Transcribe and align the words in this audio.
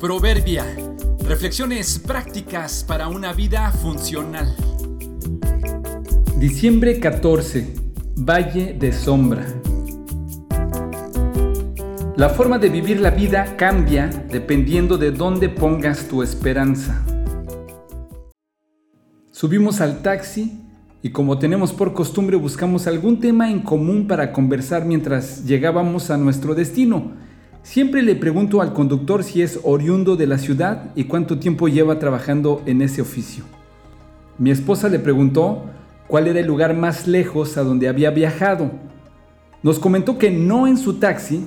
Proverbia. 0.00 0.64
Reflexiones 1.28 1.98
prácticas 1.98 2.82
para 2.88 3.08
una 3.08 3.34
vida 3.34 3.70
funcional. 3.70 4.56
Diciembre 6.38 6.98
14. 6.98 7.74
Valle 8.16 8.72
de 8.72 8.94
sombra. 8.94 9.46
La 12.16 12.30
forma 12.30 12.58
de 12.58 12.70
vivir 12.70 12.98
la 12.98 13.10
vida 13.10 13.58
cambia 13.58 14.06
dependiendo 14.06 14.96
de 14.96 15.10
dónde 15.10 15.50
pongas 15.50 16.08
tu 16.08 16.22
esperanza. 16.22 17.04
Subimos 19.32 19.82
al 19.82 20.00
taxi 20.00 20.62
y 21.02 21.10
como 21.10 21.38
tenemos 21.38 21.74
por 21.74 21.92
costumbre 21.92 22.38
buscamos 22.38 22.86
algún 22.86 23.20
tema 23.20 23.50
en 23.50 23.60
común 23.60 24.06
para 24.06 24.32
conversar 24.32 24.86
mientras 24.86 25.44
llegábamos 25.44 26.10
a 26.10 26.16
nuestro 26.16 26.54
destino 26.54 27.28
Siempre 27.62 28.02
le 28.02 28.16
pregunto 28.16 28.62
al 28.62 28.72
conductor 28.72 29.22
si 29.22 29.42
es 29.42 29.60
oriundo 29.62 30.16
de 30.16 30.26
la 30.26 30.38
ciudad 30.38 30.92
y 30.96 31.04
cuánto 31.04 31.38
tiempo 31.38 31.68
lleva 31.68 31.98
trabajando 31.98 32.62
en 32.64 32.80
ese 32.80 33.02
oficio. 33.02 33.44
Mi 34.38 34.50
esposa 34.50 34.88
le 34.88 34.98
preguntó 34.98 35.64
cuál 36.06 36.26
era 36.26 36.40
el 36.40 36.46
lugar 36.46 36.74
más 36.74 37.06
lejos 37.06 37.58
a 37.58 37.62
donde 37.62 37.88
había 37.88 38.10
viajado. 38.10 38.70
Nos 39.62 39.78
comentó 39.78 40.16
que 40.16 40.30
no 40.30 40.66
en 40.66 40.78
su 40.78 40.94
taxi, 40.94 41.46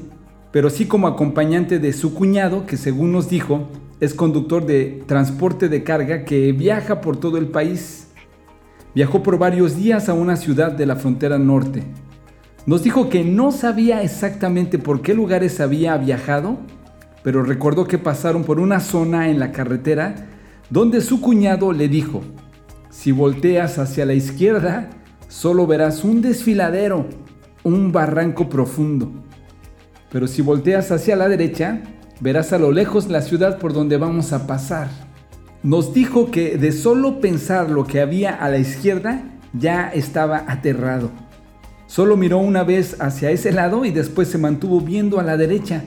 pero 0.52 0.70
sí 0.70 0.86
como 0.86 1.08
acompañante 1.08 1.80
de 1.80 1.92
su 1.94 2.14
cuñado, 2.14 2.68
que 2.68 2.78
según 2.78 3.12
nos 3.12 3.28
dijo, 3.28 3.68
es 4.00 4.14
conductor 4.14 4.66
de 4.68 5.04
transporte 5.08 5.68
de 5.68 5.84
carga 5.84 6.26
que 6.26 6.52
viaja 6.52 7.02
por 7.02 7.18
todo 7.18 7.40
el 7.40 7.48
país. 7.48 8.08
Viajó 8.94 9.24
por 9.24 9.40
varios 9.40 9.76
días 9.76 10.08
a 10.10 10.14
una 10.14 10.36
ciudad 10.36 10.72
de 10.72 10.86
la 10.86 10.96
frontera 10.96 11.40
norte. 11.40 11.84
Nos 12.66 12.82
dijo 12.82 13.10
que 13.10 13.26
no 13.26 13.52
sabía 13.52 14.04
exactamente 14.04 14.80
por 14.80 15.02
qué 15.02 15.14
lugares 15.14 15.60
había 15.60 15.98
viajado, 15.98 16.60
pero 17.22 17.44
recordó 17.44 17.86
que 17.86 17.98
pasaron 17.98 18.46
por 18.46 18.60
una 18.60 18.80
zona 18.80 19.30
en 19.30 19.38
la 19.40 19.52
carretera 19.52 20.28
donde 20.70 21.02
su 21.02 21.20
cuñado 21.20 21.74
le 21.74 21.90
dijo, 21.90 22.22
si 22.90 23.12
volteas 23.12 23.80
hacia 23.80 24.06
la 24.06 24.14
izquierda, 24.14 24.90
solo 25.28 25.68
verás 25.68 26.06
un 26.06 26.22
desfiladero, 26.22 27.08
un 27.64 27.92
barranco 27.92 28.48
profundo. 28.48 29.12
Pero 30.10 30.28
si 30.28 30.42
volteas 30.42 30.92
hacia 30.92 31.18
la 31.18 31.28
derecha, 31.28 31.82
verás 32.22 32.54
a 32.54 32.60
lo 32.60 32.72
lejos 32.72 33.10
la 33.10 33.22
ciudad 33.22 33.58
por 33.60 33.74
donde 33.74 33.98
vamos 33.98 34.32
a 34.32 34.48
pasar. 34.48 34.88
Nos 35.64 35.94
dijo 35.94 36.32
que 36.32 36.58
de 36.58 36.72
solo 36.72 37.20
pensar 37.20 37.70
lo 37.70 37.86
que 37.86 38.00
había 38.00 38.36
a 38.36 38.50
la 38.50 38.58
izquierda, 38.58 39.24
ya 39.54 39.90
estaba 39.90 40.46
aterrado. 40.48 41.12
Solo 41.94 42.18
miró 42.18 42.40
una 42.40 42.64
vez 42.64 43.00
hacia 43.00 43.30
ese 43.30 43.52
lado 43.52 43.86
y 43.86 43.92
después 43.92 44.28
se 44.28 44.40
mantuvo 44.40 44.82
viendo 44.82 45.20
a 45.20 45.24
la 45.24 45.38
derecha. 45.38 45.84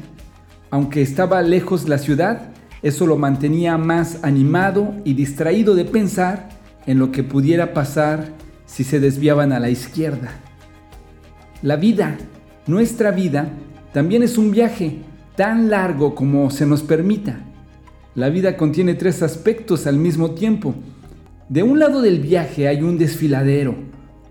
Aunque 0.71 1.03
estaba 1.03 1.43
lejos 1.43 1.89
la 1.89 1.99
ciudad, 1.99 2.53
eso 2.81 3.09
lo 3.09 3.17
mantenía 3.17 3.77
más 3.77 4.23
animado 4.23 4.95
y 5.03 5.15
distraído 5.15 5.75
de 5.75 5.85
pensar 5.85 6.49
en 6.87 7.01
lo 7.01 7.11
que 7.11 7.25
pudiera 7.25 7.75
pasar 7.75 8.29
si 8.67 8.85
se 8.85 9.01
desviaban 9.01 9.51
a 9.51 9.59
la 9.59 9.69
izquierda. 9.69 10.31
La 11.61 11.75
vida, 11.75 12.17
nuestra 12.69 13.11
vida, 13.11 13.49
también 13.93 14.23
es 14.23 14.39
un 14.39 14.53
viaje 14.53 14.99
tan 15.35 15.71
largo 15.71 16.15
como 16.15 16.53
se 16.53 16.67
nos 16.67 16.85
permita. 16.85 17.41
La 18.15 18.29
vida 18.29 18.57
contiene 18.57 18.95
tres 18.95 19.25
aspectos 19.25 19.89
al 19.89 19.97
mismo 19.97 20.31
tiempo. 20.37 20.73
De 21.49 21.65
un 21.65 21.81
lado 21.81 22.01
del 22.01 22.21
viaje 22.21 22.69
hay 22.69 22.81
un 22.81 22.97
desfiladero, 22.97 23.75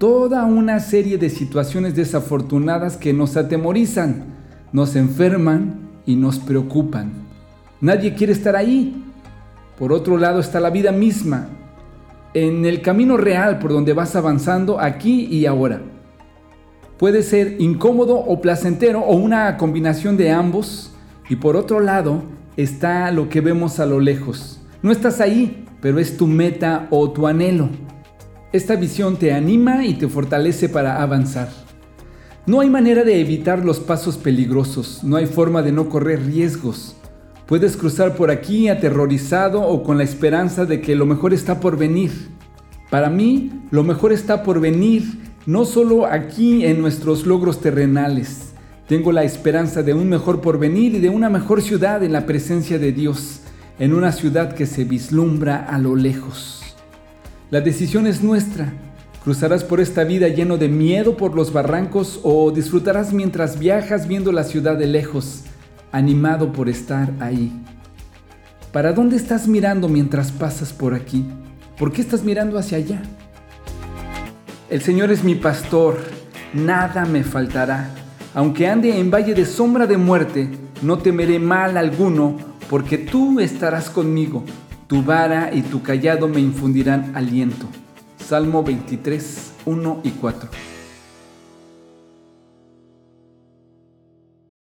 toda 0.06 0.45
una 0.45 0.80
serie 0.81 1.17
de 1.17 1.31
situaciones 1.31 1.95
desafortunadas 1.95 2.95
que 2.95 3.11
nos 3.11 3.36
atemorizan, 3.38 4.36
nos 4.72 4.95
enferman 4.95 5.80
y 6.06 6.16
nos 6.16 6.38
preocupan. 6.38 7.12
Nadie 7.81 8.14
quiere 8.14 8.31
estar 8.31 8.56
ahí. 8.56 9.03
Por 9.80 9.92
otro 9.92 10.20
lado 10.20 10.39
está 10.39 10.59
la 10.59 10.70
vida 10.70 10.92
misma, 10.92 11.50
en 12.36 12.67
el 12.67 12.84
camino 12.84 13.17
real 13.17 13.57
por 13.57 13.74
donde 13.74 13.94
vas 13.94 14.16
avanzando 14.16 14.80
aquí 14.80 15.25
y 15.25 15.47
ahora. 15.47 15.81
Puede 17.00 17.24
ser 17.24 17.59
incómodo 17.59 18.16
o 18.16 18.41
placentero 18.41 19.00
o 19.00 19.16
una 19.16 19.57
combinación 19.57 20.18
de 20.18 20.30
ambos. 20.30 20.94
Y 21.30 21.38
por 21.38 21.56
otro 21.56 21.80
lado 21.80 22.22
está 22.57 23.09
lo 23.09 23.28
que 23.28 23.41
vemos 23.41 23.80
a 23.80 23.88
lo 23.88 24.00
lejos. 24.00 24.62
No 24.84 24.91
estás 24.91 25.19
ahí, 25.19 25.66
pero 25.81 25.97
es 25.97 26.16
tu 26.16 26.28
meta 26.28 26.85
o 26.91 27.09
tu 27.09 27.25
anhelo. 27.25 27.69
Esta 28.56 28.78
visión 28.78 29.18
te 29.18 29.34
anima 29.34 29.86
y 29.86 29.96
te 29.96 30.08
fortalece 30.08 30.70
para 30.70 31.02
avanzar. 31.02 31.50
No 32.46 32.62
hay 32.62 32.70
manera 32.70 33.04
de 33.04 33.20
evitar 33.20 33.66
los 33.66 33.82
pasos 33.82 34.16
peligrosos, 34.16 35.04
no 35.04 35.18
hay 35.18 35.26
forma 35.26 35.62
de 35.62 35.74
no 35.74 35.90
correr 35.90 36.26
riesgos. 36.26 36.96
Puedes 37.48 37.76
cruzar 37.76 38.16
por 38.16 38.32
aquí 38.32 38.70
aterrorizado 38.70 39.62
o 39.62 39.84
con 39.84 39.98
la 39.98 40.06
esperanza 40.06 40.66
de 40.66 40.80
que 40.80 40.96
lo 40.96 41.06
mejor 41.06 41.34
está 41.34 41.60
por 41.60 41.78
venir. 41.78 42.14
Para 42.90 43.10
mí, 43.10 43.52
lo 43.72 43.84
mejor 43.84 44.14
está 44.14 44.42
por 44.42 44.62
venir, 44.62 45.04
no 45.46 45.66
solo 45.66 46.06
aquí 46.06 46.64
en 46.64 46.80
nuestros 46.80 47.26
logros 47.26 47.60
terrenales. 47.60 48.54
Tengo 48.88 49.12
la 49.12 49.26
esperanza 49.26 49.84
de 49.84 49.94
un 49.94 50.08
mejor 50.08 50.40
porvenir 50.40 50.96
y 50.96 51.00
de 51.02 51.10
una 51.10 51.30
mejor 51.30 51.62
ciudad 51.62 52.06
en 52.06 52.14
la 52.14 52.26
presencia 52.26 52.80
de 52.80 52.94
Dios, 52.94 53.42
en 53.80 53.94
una 53.94 54.14
ciudad 54.14 54.54
que 54.54 54.66
se 54.66 54.86
vislumbra 54.86 55.58
a 55.58 55.78
lo 55.78 55.98
lejos. 55.98 56.65
La 57.56 57.62
decisión 57.62 58.06
es 58.06 58.22
nuestra. 58.22 58.74
Cruzarás 59.24 59.64
por 59.64 59.80
esta 59.80 60.04
vida 60.04 60.28
lleno 60.28 60.58
de 60.58 60.68
miedo 60.68 61.16
por 61.16 61.36
los 61.36 61.54
barrancos 61.54 62.20
o 62.22 62.52
disfrutarás 62.52 63.14
mientras 63.14 63.58
viajas 63.58 64.10
viendo 64.10 64.34
la 64.34 64.44
ciudad 64.44 64.76
de 64.78 64.88
lejos, 64.88 65.44
animado 65.94 66.52
por 66.52 66.68
estar 66.68 67.14
ahí. 67.22 67.54
¿Para 68.74 68.92
dónde 68.92 69.16
estás 69.16 69.48
mirando 69.48 69.88
mientras 69.88 70.34
pasas 70.34 70.74
por 70.74 70.94
aquí? 70.94 71.24
¿Por 71.80 71.94
qué 71.94 72.02
estás 72.02 72.26
mirando 72.26 72.60
hacia 72.60 72.78
allá? 72.78 73.02
El 74.70 74.82
Señor 74.82 75.10
es 75.10 75.24
mi 75.24 75.36
pastor, 75.36 76.00
nada 76.54 77.06
me 77.06 77.24
faltará. 77.24 77.90
Aunque 78.34 78.68
ande 78.68 79.00
en 79.00 79.10
valle 79.10 79.34
de 79.34 79.46
sombra 79.46 79.88
de 79.88 79.96
muerte, 79.96 80.50
no 80.82 80.98
temeré 80.98 81.40
mal 81.40 81.78
alguno, 81.78 82.36
porque 82.70 82.98
tú 82.98 83.40
estarás 83.40 83.90
conmigo 83.90 84.44
tu 84.88 85.01
vara 85.01 85.53
y 85.53 85.62
tu 85.62 85.81
callado 85.81 86.28
me 86.28 86.40
infundirán 86.40 87.16
aliento. 87.16 87.68
Salmo 88.18 88.63
23, 88.63 89.53
1 89.66 90.01
y 90.03 90.12
4. 90.12 90.50